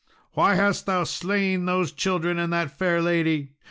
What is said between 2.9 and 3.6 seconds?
lady?